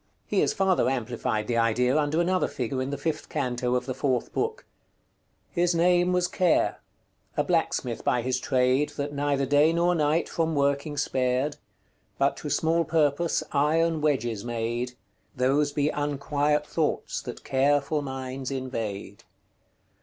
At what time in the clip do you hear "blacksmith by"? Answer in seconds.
7.43-8.23